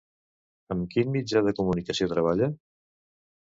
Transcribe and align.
Amb 0.75 0.87
quin 0.95 1.11
mitjà 1.17 1.45
de 1.49 1.55
comunicació 1.61 2.11
treballa? 2.17 2.51